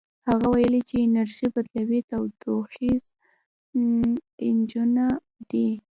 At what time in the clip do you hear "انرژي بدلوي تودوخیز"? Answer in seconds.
1.05-3.01